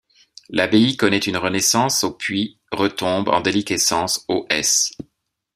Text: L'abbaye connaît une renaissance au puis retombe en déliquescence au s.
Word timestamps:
L'abbaye 0.49 0.97
connaît 0.97 1.19
une 1.19 1.37
renaissance 1.37 2.03
au 2.03 2.09
puis 2.11 2.57
retombe 2.71 3.27
en 3.29 3.39
déliquescence 3.39 4.25
au 4.29 4.47
s. 4.49 4.93